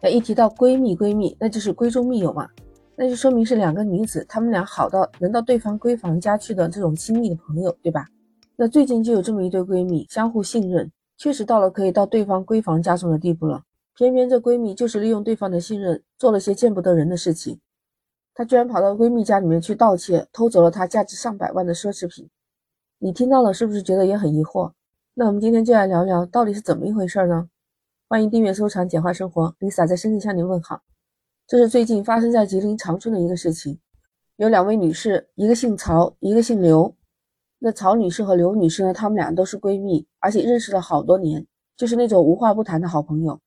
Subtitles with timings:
[0.00, 2.48] 那一提到闺蜜，闺蜜那就是闺中密友嘛，
[2.94, 8.06] 那就说明是两个女子，她们俩好到能到对方闺房家去的这种亲密的朋友，对吧？
[8.54, 13.62] 那最近就有这么一对闺蜜，相互信任，确实到了可以到对方闺房家中的地步了。
[13.96, 17.58] 偏偏这闺蜜就是利用对方的信任，做了些见不得人的事情。
[18.34, 22.28] 她居然跑到闺蜜家里面去盗窃，偷走了她价值上百万的奢侈品。
[23.00, 24.70] 你听到了是不是觉得也很疑惑？
[25.14, 27.48] 那我们今天就来聊聊到底是怎么一回事呢？
[28.10, 30.80] 欢迎订阅收藏简化生活，Lisa 在深圳向您问好。
[31.46, 33.78] 这是最近发生在吉林长春的一个事情，
[34.36, 36.96] 有两位女士，一个姓曹，一个姓刘。
[37.58, 43.38] 那曹女士和刘女士呢，她们俩都是闺蜜，而且认识了好多年，就是那种无话不谈的好朋友。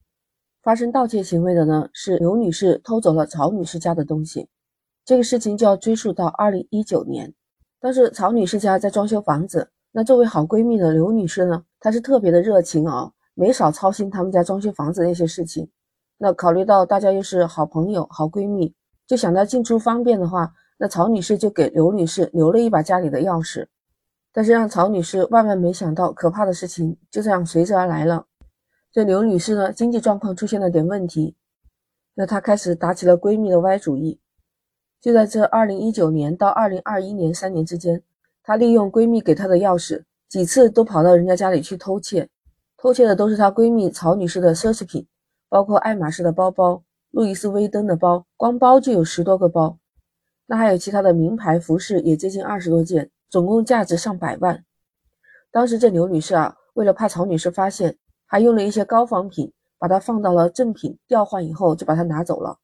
[0.62, 4.48] 发生盗窃行为的呢是刘女士偷走了曹女士家的东西，
[5.04, 7.34] 这个事情就要追溯到二零一九年。
[7.80, 15.68] 当时曹女士家在装修房子，那作为好闺蜜的刘女士呢，她是特别的热情啊，没少操心他们家装修房子那些事情。
[16.20, 18.72] 那考虑到大家又是好朋友、好闺蜜，
[19.08, 23.66] 就想到进出方便的话，那曹女士就给刘女士留了一把家里的钥匙。
[24.32, 28.28] 但是让曹女士万万没想到，可怕的事情就这样随之而来了。
[28.92, 31.36] 这刘女士呢，经济状况出现了点问题，
[32.14, 34.20] 那她开始打起了闺蜜的歪主意。
[35.02, 38.04] 就在这二零一九年到二零二一年三年之间，
[38.44, 42.30] 她利用闺蜜给她的钥匙，几次都跑到人家家里去偷窃。
[42.82, 45.06] 偷窃的都是她闺蜜曹女士的奢侈品，
[45.48, 49.78] 包括爱马仕的包包、路易斯威登的包，光包就有十多个包。
[50.48, 53.12] 那还有其他的名牌服饰，也接近二十多件。
[53.30, 54.66] 总共价值上百万。
[55.52, 62.58] 当时这刘女士啊，为了怕曹女士发现，还用了一些高仿品，把它放到了正品调换以后，就把它拿走了。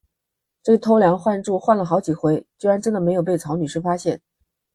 [0.63, 4.19] 这偷梁换柱换了好几回，居然真的没有被曹女士发现。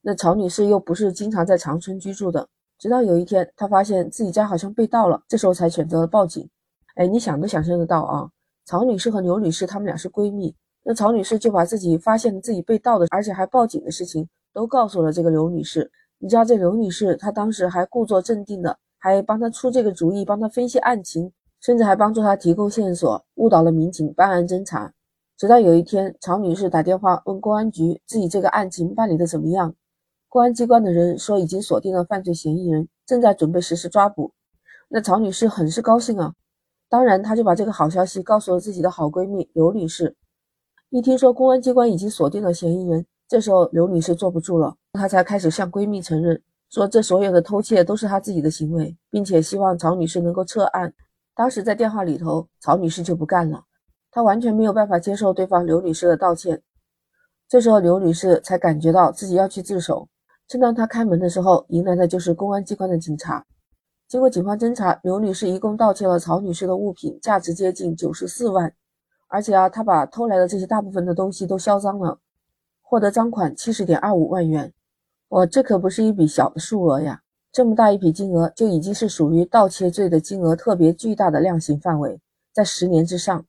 [0.03, 2.49] 那曹女士又不是经常在长春居住的，
[2.83, 6.51] 直到有一天，她发现自己家好像被盗了，这时候才选择了报警。
[6.97, 8.29] 哎，你想都想象得到啊，
[8.65, 10.53] 曹女士和刘女士她们俩是闺蜜，
[10.83, 14.29] 那曹女士就把自己发现自己被盗的，而且还报警的事情。
[14.53, 24.93] 都告诉了这个刘女士，你知道这刘女士她当时还故作镇定的，还帮她出这个主意，帮她分析案情，甚至还帮助她提供线索，误导了民警办案侦查。
[25.39, 29.73] 直到有一天，曹女士打电话问公安局自己这个案情办理的怎么样，
[30.33, 34.33] 公安机关的人说已经锁定了犯罪嫌疑人，正在准备实施抓捕。
[34.89, 36.33] 那曹女士很是高兴啊，
[36.89, 40.17] 当然她就把这个好消息告诉了自己的好闺蜜刘女士。
[40.89, 43.05] 一听说公安机关已经锁定了嫌疑人。
[43.29, 50.95] 这时候，刘女士坐不住了，她才开始向闺蜜承认，说这所有的偷窃都是她自己的行为，并且希望曹女士能够撤案。
[51.35, 53.65] 当时在电话里头，曹女士就不干了，
[54.11, 56.63] 她完全没有办法接受对方刘女士的道歉。
[57.51, 60.09] 这时候，刘女士才感觉到自己要去自首。
[60.49, 63.45] 正当她开门的时候，迎来的就是公安机关的警察。
[64.09, 68.75] 经过警方侦查，刘女士一共盗窃了曹女士的物品，价值接近九十四万，
[69.29, 72.19] 而且啊，她把偷来的这些大部分的东西都销赃了。
[72.83, 74.71] 获得赃款七十点二五万元，
[75.29, 77.23] 哇，这可不是一笔小的数额呀！
[77.51, 82.21] 这么大一笔金额，就已经是属于盗窃罪的金额特别巨大的量刑范围，
[82.53, 83.47] 在十年之上。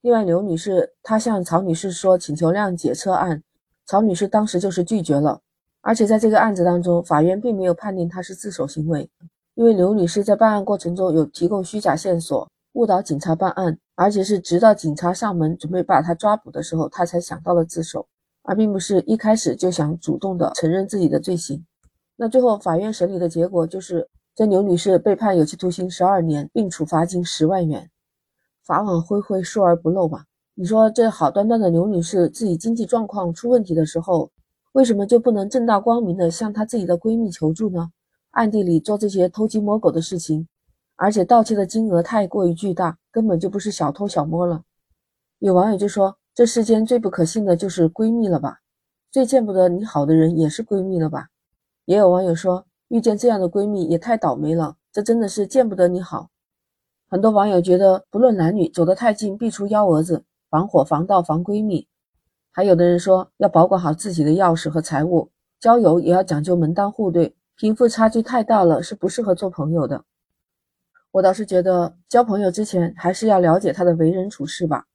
[0.00, 3.42] 另外，刘女士她向曹女士说请求谅解撤案，
[3.84, 5.40] 曹女士当时就是拒绝了。
[5.88, 9.08] 而且在这个案子当中，法院并没有判定她是自首行为，
[9.54, 18.06] 因为刘女士在办案过程中有提供虚假线索，误导警察办案，而且是直到警察上门准备把她抓捕的时候，她才想到了自首。
[18.42, 21.64] 而并不是一开始就想主动的承认自己的罪行。
[22.16, 27.88] 那最后法院审理的结果就是，这刘女士被判有期徒刑十二年，并处罚金十万元。
[28.62, 30.24] 法网恢恢，疏而不漏嘛？
[30.54, 34.30] 你说这好端端的刘女士自己经济状况出问题的时候，
[34.72, 37.90] 为什么就不能正大光明的向她自己的闺蜜求助呢？
[38.30, 40.46] 暗地里做这些偷鸡摸狗的事情，
[40.96, 44.62] 而且盗窃的金额太过于巨大，根本就不是小偷小摸了。
[45.38, 46.16] 有网友就说。
[46.34, 48.60] 这世间最不可信的就是闺蜜了吧？
[49.10, 51.30] 最见不得你好的人也是闺蜜了吧？
[51.84, 56.30] 也有网友说，遇见这样的闺蜜也太倒霉了，这真的是见不得你好。
[57.08, 61.87] 很多网友觉得，不论男女，走得太近必出幺蛾子，防火防盗防闺蜜。
[62.58, 70.02] 还有的人说，要保管好自己的钥匙和财物，交友也要讲究门当户对，贫富差距太大了是不适合做朋友的。
[71.12, 74.86] 我倒是觉得，交朋友之前还是要了解他的为人处事吧。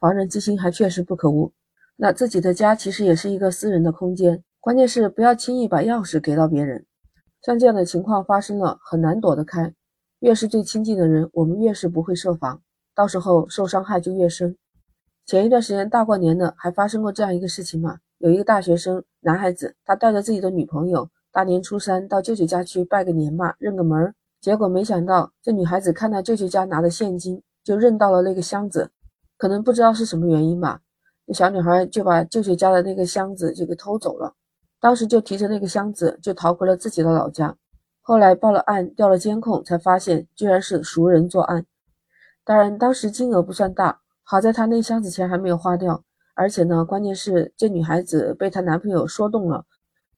[0.00, 1.52] 防人之心还确实不可无。
[1.96, 6.86] 那自己的家其实也是一个私人的空间，关键是不要轻易把钥匙给到别人。
[7.42, 9.74] 像这样的情况发生了，很难躲得开。
[10.20, 12.62] 越是最亲近的人，我们越是不会设防，
[12.94, 14.56] 到时候受伤害就越深。
[15.24, 17.98] 前一段时间大过年的，还发生过这样一个事情嘛？
[18.18, 24.14] 有一个大学生男孩子，他带着自己的女朋友，大年初三到舅舅家去拜个年嘛，认个门儿。
[24.40, 28.90] 结果没想到，这女孩子看到舅舅家拿的现金，就认到了那个箱子。
[29.38, 30.80] 可能不知道是什么原因吧，
[31.26, 34.34] 那小女孩就把舅舅家的那个箱子就给偷走了，
[34.80, 37.56] 当时就提着那个箱子就逃回了自己的老家。
[38.00, 41.64] 后来报了案，调了监控，才发现居然是熟人作案。
[42.44, 46.02] 当然，当时金额不算大，好在她那箱子钱还没有花掉，
[46.34, 49.64] 而且呢，关键是这女孩子被她男朋友说动了，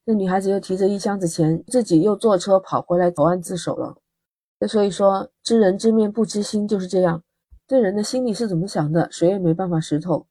[0.05, 3.97] 那女孩子又提着一箱子钱，自己又坐车跑回来投案自首了。
[4.61, 7.23] 那所以说，知人知面不知心就是这样，
[7.67, 10.27] 对人的心里是怎么想的，谁也没办法识透。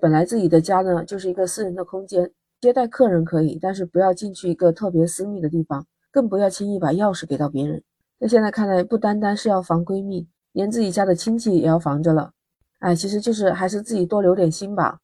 [0.00, 2.30] 本来自己的家呢，就是一个私人的空间，
[2.60, 5.86] 接待客人可以，但是不要进去一个特别私密的地方。
[6.12, 7.80] 更不要轻易把钥匙给到别人。
[8.18, 12.32] 那现在看来，不单单是要防闺蜜，连自己家的亲戚也要防着了。
[12.80, 14.98] 哎，其实就是还是自己多留点心吧。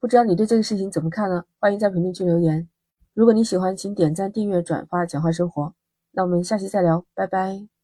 [0.00, 1.44] 不知道你对这个事情怎么看呢？
[1.58, 2.68] 欢迎在评论区留言。
[3.14, 5.62] 如果你喜欢，请点赞、订阅、转发《简化生活》。
[6.12, 7.77] 那我们下期再聊，拜拜。